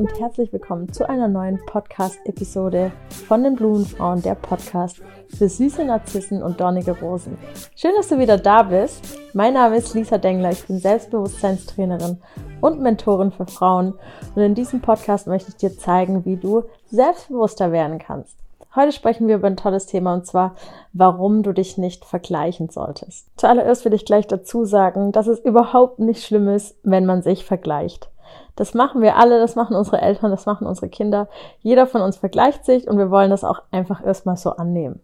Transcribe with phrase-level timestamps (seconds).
[0.00, 2.90] Und herzlich willkommen zu einer neuen Podcast-Episode
[3.28, 7.36] von den Blumenfrauen, der Podcast für süße Narzissen und dornige Rosen.
[7.76, 9.18] Schön, dass du wieder da bist.
[9.34, 12.16] Mein Name ist Lisa Dengler, ich bin Selbstbewusstseinstrainerin
[12.62, 13.92] und Mentorin für Frauen
[14.34, 18.38] und in diesem Podcast möchte ich dir zeigen, wie du selbstbewusster werden kannst.
[18.74, 20.54] Heute sprechen wir über ein tolles Thema und zwar,
[20.94, 23.26] warum du dich nicht vergleichen solltest.
[23.36, 27.44] Zuallererst will ich gleich dazu sagen, dass es überhaupt nicht schlimm ist, wenn man sich
[27.44, 28.09] vergleicht.
[28.56, 31.28] Das machen wir alle, das machen unsere Eltern, das machen unsere Kinder.
[31.60, 35.00] Jeder von uns vergleicht sich und wir wollen das auch einfach erstmal so annehmen.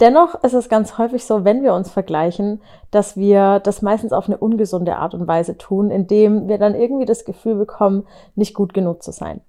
[0.00, 4.26] Dennoch ist es ganz häufig so, wenn wir uns vergleichen, dass wir das meistens auf
[4.26, 8.72] eine ungesunde Art und Weise tun, indem wir dann irgendwie das Gefühl bekommen, nicht gut
[8.72, 9.42] genug zu sein.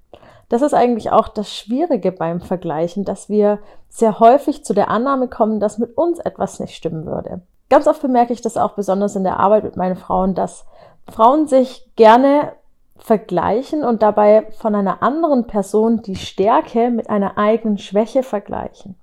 [0.50, 5.30] Das ist eigentlich auch das Schwierige beim Vergleichen, dass wir sehr häufig zu der Annahme
[5.30, 7.42] kommen, dass mit uns etwas nicht stimmen würde.
[7.72, 10.66] Ganz oft bemerke ich das auch besonders in der Arbeit mit meinen Frauen, dass
[11.10, 12.52] Frauen sich gerne
[12.98, 18.98] vergleichen und dabei von einer anderen Person die Stärke mit einer eigenen Schwäche vergleichen.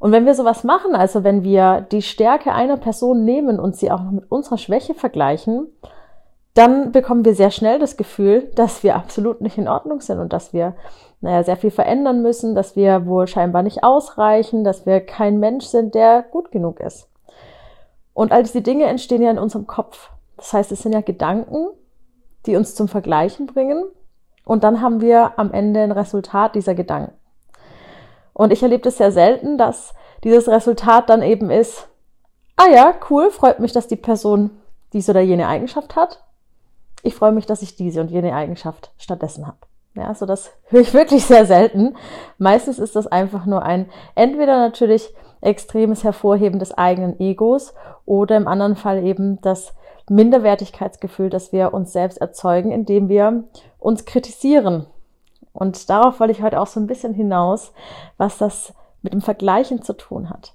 [0.00, 3.92] Und wenn wir sowas machen, also wenn wir die Stärke einer Person nehmen und sie
[3.92, 5.68] auch noch mit unserer Schwäche vergleichen,
[6.54, 10.32] dann bekommen wir sehr schnell das Gefühl, dass wir absolut nicht in Ordnung sind und
[10.32, 10.74] dass wir,
[11.20, 15.66] naja, sehr viel verändern müssen, dass wir wohl scheinbar nicht ausreichen, dass wir kein Mensch
[15.66, 17.08] sind, der gut genug ist.
[18.18, 20.10] Und all diese Dinge entstehen ja in unserem Kopf.
[20.36, 21.68] Das heißt, es sind ja Gedanken,
[22.46, 23.84] die uns zum Vergleichen bringen.
[24.44, 27.12] Und dann haben wir am Ende ein Resultat dieser Gedanken.
[28.32, 31.88] Und ich erlebe das sehr selten, dass dieses Resultat dann eben ist,
[32.56, 34.50] ah ja, cool, freut mich, dass die Person
[34.92, 36.24] dies oder jene Eigenschaft hat
[37.02, 39.58] ich freue mich, dass ich diese und jene Eigenschaft stattdessen habe.
[39.94, 41.96] Ja, also das höre ich wirklich sehr selten.
[42.38, 48.48] Meistens ist das einfach nur ein entweder natürlich extremes Hervorheben des eigenen Egos oder im
[48.48, 49.74] anderen Fall eben das
[50.08, 53.44] Minderwertigkeitsgefühl, das wir uns selbst erzeugen, indem wir
[53.78, 54.86] uns kritisieren.
[55.52, 57.72] Und darauf wollte ich heute auch so ein bisschen hinaus,
[58.16, 58.72] was das
[59.02, 60.54] mit dem Vergleichen zu tun hat.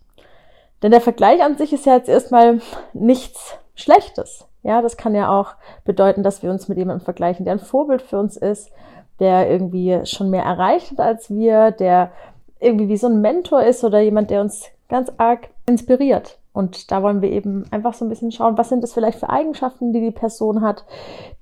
[0.81, 2.59] Denn der Vergleich an sich ist ja jetzt erstmal
[2.93, 4.45] nichts Schlechtes.
[4.63, 5.55] Ja, das kann ja auch
[5.85, 8.71] bedeuten, dass wir uns mit jemandem vergleichen, der ein Vorbild für uns ist,
[9.19, 12.11] der irgendwie schon mehr erreicht hat als wir, der
[12.59, 16.39] irgendwie wie so ein Mentor ist oder jemand, der uns ganz arg inspiriert.
[16.53, 19.29] Und da wollen wir eben einfach so ein bisschen schauen, was sind das vielleicht für
[19.29, 20.85] Eigenschaften, die die Person hat,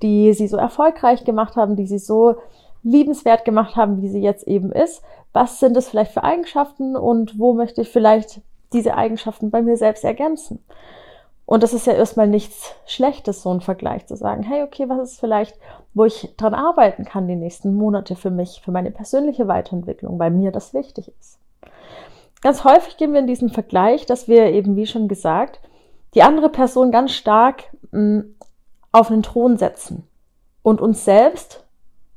[0.02, 2.35] die sie so erfolgreich gemacht haben, die sie so
[2.84, 5.03] liebenswert gemacht haben, wie sie jetzt eben ist.
[5.34, 8.41] Was sind das vielleicht für Eigenschaften und wo möchte ich vielleicht
[8.74, 10.63] diese Eigenschaften bei mir selbst ergänzen?
[11.46, 15.12] Und das ist ja erstmal nichts Schlechtes, so ein Vergleich zu sagen, hey, okay, was
[15.12, 15.59] ist vielleicht,
[15.94, 20.31] wo ich dran arbeiten kann die nächsten Monate für mich, für meine persönliche Weiterentwicklung, weil
[20.31, 21.41] mir das wichtig ist.
[22.41, 25.59] Ganz häufig gehen wir in diesen Vergleich, dass wir eben, wie schon gesagt,
[26.16, 28.35] die andere Person ganz stark mh, mm,
[28.91, 30.07] auf einen Thron setzen
[30.63, 31.63] und uns selbst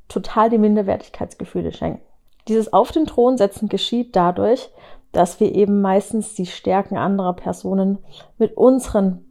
[0.08, 2.02] total die Minderwertigkeitsgefühle schenken.
[2.48, 4.70] Dieses auf den Thron setzen geschieht dadurch,
[5.12, 7.98] dass wir eben meistens die Stärken anderer Personen
[8.38, 9.24] mit unseren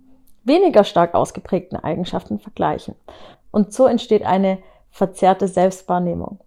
[0.43, 2.95] weniger stark ausgeprägten Eigenschaften vergleichen.
[3.51, 6.39] Und so entsteht eine verzerrte Selbstwahrnehmung.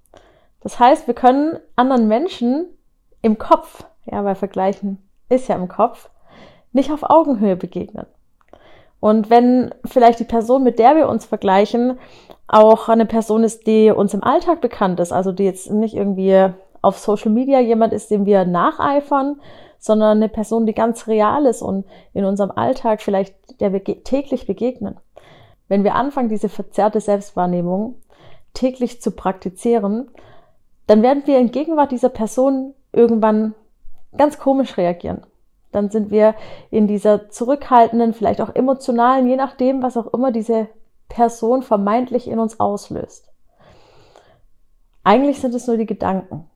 [0.60, 2.66] Das heißt, wir können anderen Menschen
[3.22, 6.08] im Kopf, ja, weil Vergleichen ist ja im Kopf,
[6.72, 8.06] nicht auf Augenhöhe begegnen.
[9.00, 11.98] Und wenn vielleicht die Person, mit der wir uns vergleichen,
[12.48, 16.48] auch eine Person ist, die uns im Alltag bekannt ist, also die jetzt nicht irgendwie
[16.82, 19.40] auf Social Media jemand ist, dem wir nacheifern,
[19.78, 21.84] sondern eine Person, die ganz real ist und
[22.14, 24.96] in unserem Alltag vielleicht, der wir täglich begegnen.
[25.68, 27.96] Wenn wir anfangen, diese verzerrte Selbstwahrnehmung
[28.54, 30.08] täglich zu praktizieren,
[30.86, 33.54] dann werden wir in Gegenwart dieser Person irgendwann
[34.16, 35.26] ganz komisch reagieren.
[35.72, 36.34] Dann sind wir
[36.70, 40.68] in dieser zurückhaltenden, vielleicht auch emotionalen, je nachdem, was auch immer diese
[41.08, 43.28] Person vermeintlich in uns auslöst.
[45.04, 46.48] Eigentlich sind es nur die Gedanken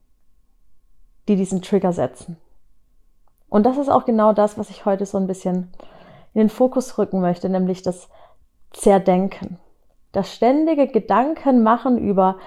[1.27, 2.37] die diesen Trigger setzen.
[3.49, 5.71] Und das ist auch genau das, was ich heute so ein bisschen
[6.33, 8.09] in den Fokus rücken möchte, nämlich das
[8.71, 9.57] Zerdenken.
[10.11, 12.37] Das ständige Gedanken machen über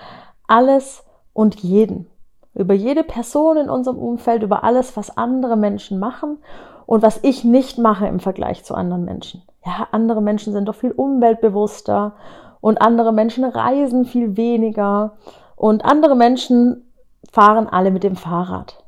[0.47, 2.07] alles und jeden.
[2.55, 6.39] Über jede Person in unserem Umfeld, über alles, was andere Menschen machen
[6.87, 9.43] und was ich nicht mache im Vergleich zu anderen Menschen.
[9.65, 12.15] Ja, andere Menschen sind doch viel umweltbewusster
[12.61, 15.17] und andere Menschen reisen viel weniger
[15.57, 16.91] und andere Menschen
[17.33, 18.85] fahren alle mit dem Fahrrad.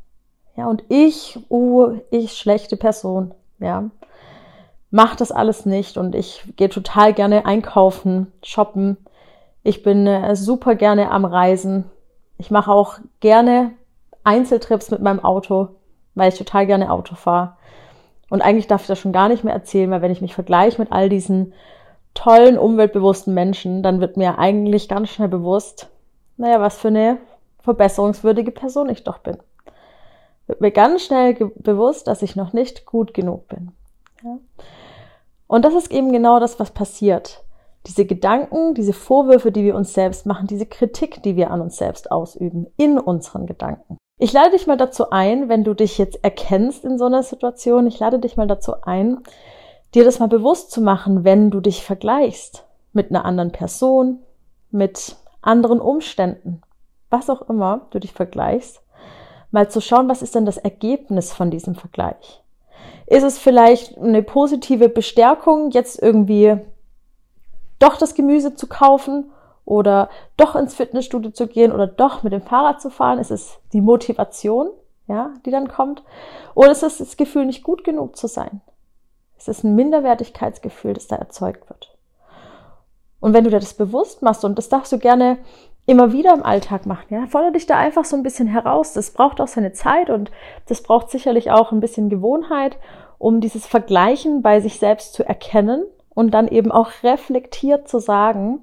[0.57, 3.91] Ja, und ich, oh, ich schlechte Person, ja,
[4.91, 8.97] mach das alles nicht und ich gehe total gerne einkaufen, shoppen.
[9.63, 11.91] Ich bin äh, super gerne am Reisen.
[12.39, 13.73] Ich mache auch gerne
[14.25, 15.69] Einzeltrips mit meinem Auto,
[16.15, 17.57] weil ich total gerne Auto fahre.
[18.29, 20.81] Und eigentlich darf ich das schon gar nicht mehr erzählen, weil wenn ich mich vergleiche
[20.81, 21.53] mit all diesen
[22.15, 25.89] tollen, umweltbewussten Menschen, dann wird mir eigentlich ganz schnell bewusst,
[26.37, 27.19] naja, was für eine
[27.61, 29.39] verbesserungswürdige Person ich doch bin.
[30.47, 33.73] Wird mir ganz schnell bewusst, dass ich noch nicht gut genug bin.
[34.23, 34.39] Ja?
[35.47, 37.45] Und das ist eben genau das, was passiert.
[37.87, 41.77] Diese Gedanken, diese Vorwürfe, die wir uns selbst machen, diese Kritik, die wir an uns
[41.77, 43.97] selbst ausüben, in unseren Gedanken.
[44.19, 47.87] Ich lade dich mal dazu ein, wenn du dich jetzt erkennst in so einer Situation,
[47.87, 49.19] ich lade dich mal dazu ein,
[49.95, 54.21] dir das mal bewusst zu machen, wenn du dich vergleichst mit einer anderen Person,
[54.71, 56.63] mit anderen Umständen,
[57.11, 58.83] was auch immer du dich vergleichst,
[59.51, 62.43] mal zu schauen, was ist denn das Ergebnis von diesem Vergleich?
[63.07, 66.59] Ist es vielleicht eine positive Bestärkung, jetzt irgendwie
[67.79, 69.31] doch das Gemüse zu kaufen
[69.65, 73.19] oder doch ins Fitnessstudio zu gehen oder doch mit dem Fahrrad zu fahren?
[73.19, 74.71] Ist es die Motivation,
[75.09, 76.03] ja, die dann kommt?
[76.55, 78.61] Oder ist es das Gefühl, nicht gut genug zu sein?
[79.37, 81.97] Es ist ein Minderwertigkeitsgefühl, das da erzeugt wird.
[83.21, 85.39] Und wenn du dir das bewusst machst, und das darfst du gerne
[85.87, 87.07] immer wieder im Alltag machen.
[87.11, 88.93] Ja, fordere dich da einfach so ein bisschen heraus.
[88.93, 90.31] Das braucht auch seine Zeit und
[90.67, 92.77] das braucht sicherlich auch ein bisschen Gewohnheit,
[93.19, 95.85] um dieses Vergleichen bei sich selbst zu erkennen
[96.17, 98.63] und dann eben auch reflektiert zu sagen,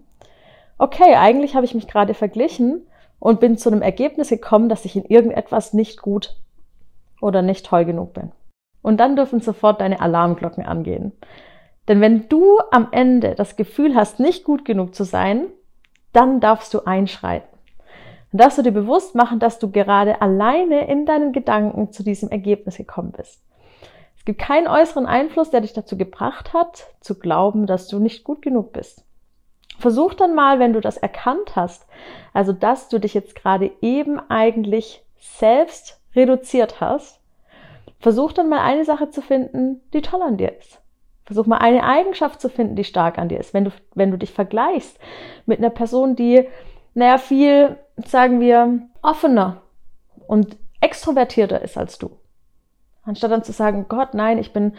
[0.79, 2.87] okay, eigentlich habe ich mich gerade verglichen
[3.19, 6.35] und bin zu einem Ergebnis gekommen, dass ich in irgendetwas nicht gut
[7.21, 8.31] oder nicht toll genug bin.
[8.81, 11.11] Und dann dürfen sofort deine Alarmglocken angehen.
[11.87, 15.45] Denn wenn du am Ende das Gefühl hast, nicht gut genug zu sein,
[16.11, 17.47] dann darfst du einschreiten.
[18.31, 22.29] Dann darfst du dir bewusst machen, dass du gerade alleine in deinen Gedanken zu diesem
[22.29, 23.43] Ergebnis gekommen bist.
[24.23, 28.23] Es gibt keinen äußeren Einfluss, der dich dazu gebracht hat, zu glauben, dass du nicht
[28.23, 29.03] gut genug bist.
[29.79, 31.85] Versuch dann mal, wenn du das erkannt hast,
[32.31, 37.19] also dass du dich jetzt gerade eben eigentlich selbst reduziert hast,
[37.99, 40.79] versuch dann mal eine Sache zu finden, die toll an dir ist.
[41.25, 43.53] Versuch mal eine Eigenschaft zu finden, die stark an dir ist.
[43.53, 44.99] Wenn du, wenn du dich vergleichst
[45.45, 46.47] mit einer Person, die,
[46.93, 49.63] naja, viel, sagen wir, offener
[50.27, 52.22] und extrovertierter ist als du.
[53.05, 54.73] Anstatt dann zu sagen, Gott, nein, ich bin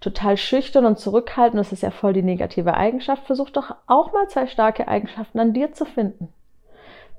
[0.00, 4.28] total schüchtern und zurückhaltend, das ist ja voll die negative Eigenschaft, versuch doch auch mal
[4.28, 6.32] zwei starke Eigenschaften an dir zu finden.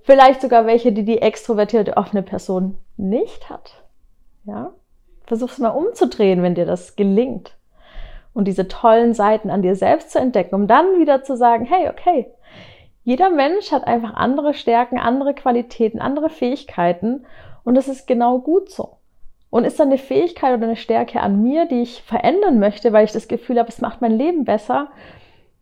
[0.01, 3.83] Vielleicht sogar welche, die die extrovertierte, offene Person nicht hat.
[4.43, 4.73] Ja?
[5.25, 7.55] Versuch's mal umzudrehen, wenn dir das gelingt
[8.33, 11.89] und diese tollen Seiten an dir selbst zu entdecken, um dann wieder zu sagen, hey,
[11.89, 12.31] okay,
[13.03, 17.25] jeder Mensch hat einfach andere Stärken, andere Qualitäten, andere Fähigkeiten
[17.63, 18.98] und das ist genau gut so.
[19.49, 23.05] Und ist da eine Fähigkeit oder eine Stärke an mir, die ich verändern möchte, weil
[23.05, 24.89] ich das Gefühl habe, es macht mein Leben besser,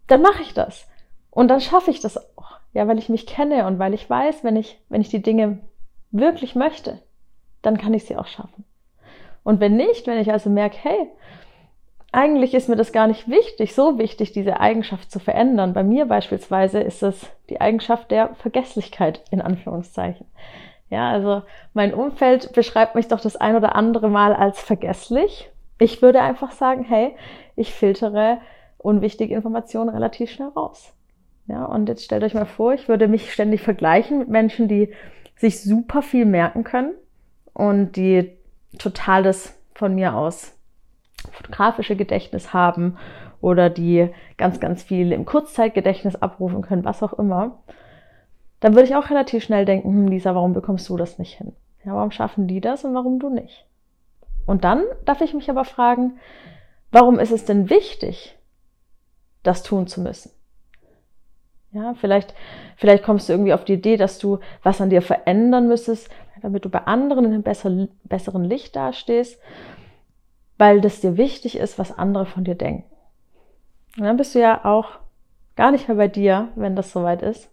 [0.08, 0.88] dann mache ich das.
[1.30, 2.60] Und dann schaffe ich das auch.
[2.74, 5.60] Ja, weil ich mich kenne und weil ich weiß, wenn ich, wenn ich die Dinge
[6.12, 7.00] wirklich möchte,
[7.62, 8.66] dann kann ich sie auch schaffen.
[9.44, 11.10] Und wenn nicht, wenn ich also merke, hey,
[12.12, 15.74] eigentlich ist mir das gar nicht wichtig, so wichtig, diese Eigenschaft zu verändern.
[15.74, 20.26] Bei mir beispielsweise ist es die Eigenschaft der Vergesslichkeit in Anführungszeichen.
[20.90, 21.44] Ja, also
[21.74, 25.52] mein Umfeld beschreibt mich doch das ein oder andere Mal als vergesslich.
[25.80, 27.16] Ich würde einfach sagen, hey,
[27.56, 28.40] ich filtere
[28.78, 30.94] unwichtige Informationen relativ schnell raus.
[31.48, 34.94] Ja, und jetzt stellt euch mal vor, ich würde mich ständig vergleichen mit Menschen, die
[35.36, 36.94] sich super viel merken können
[37.54, 38.38] und die
[38.78, 40.58] total das von mir aus
[41.32, 42.98] fotografische Gedächtnis haben
[43.42, 47.60] oder die ganz, ganz viel im Kurzzeitgedächtnis abrufen können, was auch immer,
[48.60, 51.54] dann würde ich auch relativ schnell denken, hm, Lisa, warum bekommst du das nicht hin?
[51.86, 53.66] Ja, warum schaffen die das und warum du nicht?
[54.46, 56.20] Und dann darf ich mich aber fragen,
[56.92, 58.38] warum ist es denn wichtig,
[59.44, 60.32] das tun zu müssen?
[61.72, 62.34] Ja, vielleicht,
[62.78, 66.10] vielleicht kommst du irgendwie auf die Idee, dass du was an dir verändern müsstest,
[66.42, 69.40] damit du bei anderen in einem besseren Licht dastehst
[70.58, 72.90] weil das dir wichtig ist, was andere von dir denken.
[73.98, 75.00] Und dann bist du ja auch
[75.56, 77.50] gar nicht mehr bei dir, wenn das soweit ist.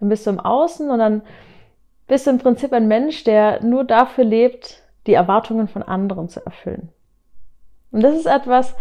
[0.00, 1.22] Dann bist du im Außen und dann
[2.08, 6.44] bist du im Prinzip ein Mensch, der nur dafür lebt, die Erwartungen von anderen zu
[6.44, 6.88] erfüllen.
[7.92, 8.74] Und das ist etwas,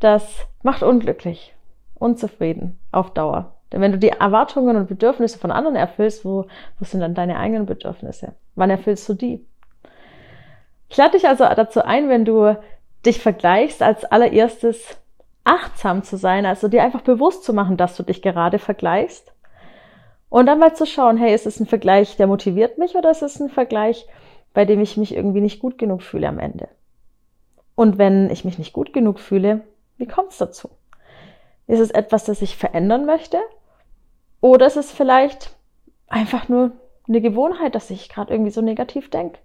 [0.00, 1.54] das macht unglücklich,
[1.94, 3.54] unzufrieden auf Dauer.
[3.72, 6.46] Denn wenn du die Erwartungen und Bedürfnisse von anderen erfüllst, wo,
[6.78, 8.34] wo sind dann deine eigenen Bedürfnisse?
[8.54, 9.44] Wann erfüllst du die?
[10.88, 12.56] Ich lade dich also dazu ein, wenn du
[13.04, 14.96] dich vergleichst, als allererstes
[15.42, 19.33] achtsam zu sein, also dir einfach bewusst zu machen, dass du dich gerade vergleichst.
[20.34, 23.22] Und dann mal zu schauen, hey, ist es ein Vergleich, der motiviert mich oder ist
[23.22, 24.04] es ein Vergleich,
[24.52, 26.66] bei dem ich mich irgendwie nicht gut genug fühle am Ende?
[27.76, 29.60] Und wenn ich mich nicht gut genug fühle,
[29.96, 30.70] wie kommt es dazu?
[31.68, 33.38] Ist es etwas, das ich verändern möchte?
[34.40, 35.54] Oder ist es vielleicht
[36.08, 36.72] einfach nur
[37.06, 39.38] eine Gewohnheit, dass ich gerade irgendwie so negativ denke?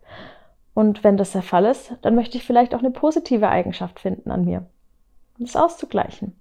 [0.74, 4.32] Und wenn das der Fall ist, dann möchte ich vielleicht auch eine positive Eigenschaft finden
[4.32, 4.66] an mir,
[5.38, 6.36] um es auszugleichen.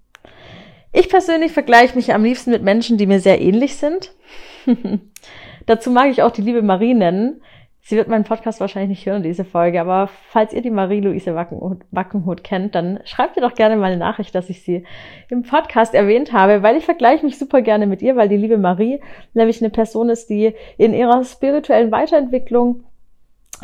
[0.91, 4.11] Ich persönlich vergleiche mich am liebsten mit Menschen, die mir sehr ähnlich sind.
[5.65, 7.41] Dazu mag ich auch die liebe Marie nennen.
[7.81, 12.43] Sie wird meinen Podcast wahrscheinlich nicht hören, diese Folge, aber falls ihr die Marie-Louise Wackenhut,
[12.43, 14.83] kennt, dann schreibt ihr doch gerne mal eine Nachricht, dass ich sie
[15.29, 18.57] im Podcast erwähnt habe, weil ich vergleiche mich super gerne mit ihr, weil die liebe
[18.57, 18.99] Marie
[19.33, 22.83] nämlich eine Person ist, die in ihrer spirituellen Weiterentwicklung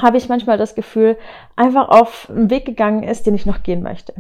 [0.02, 1.18] habe ich manchmal das Gefühl,
[1.56, 4.14] einfach auf einen Weg gegangen ist, den ich noch gehen möchte.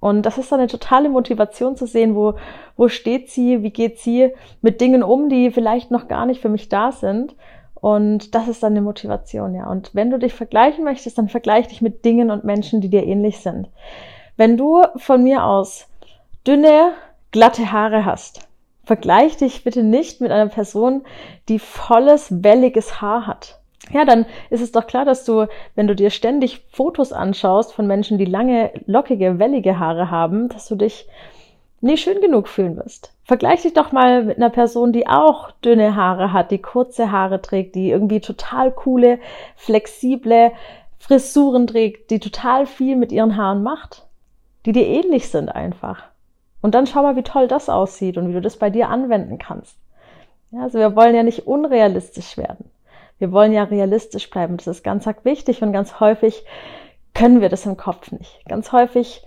[0.00, 2.34] Und das ist dann eine totale Motivation zu sehen, wo,
[2.76, 6.48] wo steht sie, wie geht sie mit Dingen um, die vielleicht noch gar nicht für
[6.48, 7.34] mich da sind.
[7.74, 9.68] Und das ist dann eine Motivation, ja.
[9.68, 13.04] Und wenn du dich vergleichen möchtest, dann vergleich dich mit Dingen und Menschen, die dir
[13.04, 13.68] ähnlich sind.
[14.36, 15.86] Wenn du von mir aus
[16.46, 16.92] dünne,
[17.32, 18.40] glatte Haare hast,
[18.84, 21.02] vergleich dich bitte nicht mit einer Person,
[21.48, 23.60] die volles, welliges Haar hat
[23.92, 27.86] ja, dann ist es doch klar, dass du, wenn du dir ständig Fotos anschaust von
[27.86, 31.06] Menschen, die lange, lockige, wellige Haare haben, dass du dich
[31.80, 33.12] nicht schön genug fühlen wirst.
[33.24, 37.42] Vergleich dich doch mal mit einer Person, die auch dünne Haare hat, die kurze Haare
[37.42, 39.18] trägt, die irgendwie total coole,
[39.56, 40.52] flexible
[40.98, 44.06] Frisuren trägt, die total viel mit ihren Haaren macht,
[44.64, 46.04] die dir ähnlich sind einfach.
[46.62, 49.38] Und dann schau mal, wie toll das aussieht und wie du das bei dir anwenden
[49.38, 49.78] kannst.
[50.50, 52.70] Ja, also wir wollen ja nicht unrealistisch werden.
[53.18, 54.56] Wir wollen ja realistisch bleiben.
[54.56, 56.44] Das ist ganz wichtig und ganz häufig
[57.14, 58.44] können wir das im Kopf nicht.
[58.46, 59.24] Ganz häufig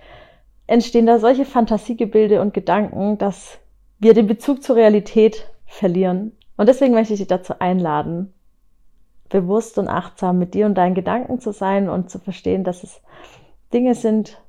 [0.68, 3.58] entstehen da solche Fantasiegebilde und Gedanken, dass
[3.98, 6.38] wir den Bezug zur Realität verlieren.
[6.58, 8.34] Und deswegen möchte ich dich dazu einladen,
[9.30, 13.02] bewusst und achtsam mit dir und deinen Gedanken zu sein und zu verstehen, dass es
[13.74, 14.42] Dinge sind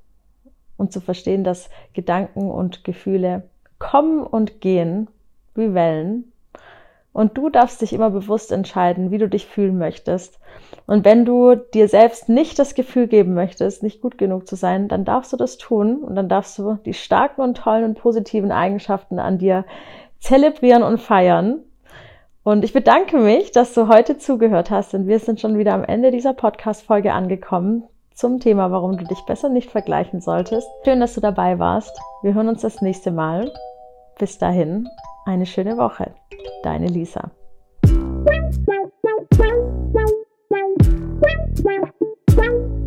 [0.76, 5.09] und zu verstehen, dass Gedanken und Gefühle kommen und gehen
[5.54, 6.29] wie Wellen
[7.12, 10.38] und du darfst dich immer bewusst entscheiden, wie du dich fühlen möchtest.
[10.87, 14.88] Und wenn du dir selbst nicht das Gefühl geben möchtest, nicht gut genug zu sein,
[14.88, 18.52] dann darfst du das tun und dann darfst du die starken und tollen und positiven
[18.52, 19.64] Eigenschaften an dir
[20.19, 21.61] zelebrieren und feiern.
[22.43, 25.85] Und ich bedanke mich, dass du heute zugehört hast und wir sind schon wieder am
[25.85, 30.69] Ende dieser Podcast-Folge angekommen zum Thema, warum du dich besser nicht vergleichen solltest.
[30.85, 31.99] Schön, dass du dabei warst.
[32.23, 33.50] Wir hören uns das nächste Mal.
[34.21, 34.87] Bis dahin,
[35.25, 36.15] eine schöne Woche.
[36.62, 37.31] Deine Lisa.
[37.87, 38.50] Wow,
[42.37, 42.79] wow.